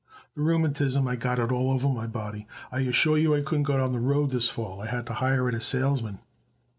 [0.33, 2.47] "The rheumatism I got it all over my body.
[2.71, 4.81] I assure you I couldn't go out on the road this fall.
[4.81, 6.21] I had to hire it a salesman."